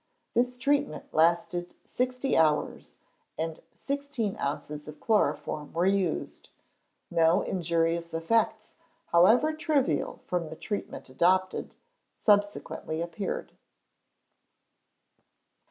[0.33, 2.95] This treatment lasted sixty hours,
[3.37, 6.49] and sixteen ounces of chloroform were used.
[7.11, 8.73] No injurious effects,
[9.11, 11.75] however trivial from the treatment adopted,
[12.17, 13.51] subsequently appeared.